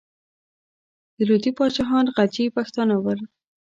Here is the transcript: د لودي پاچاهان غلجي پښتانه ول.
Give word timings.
د 1.15 1.17
لودي 1.29 1.51
پاچاهان 1.57 2.05
غلجي 2.15 2.45
پښتانه 2.57 2.95
ول. 3.03 3.19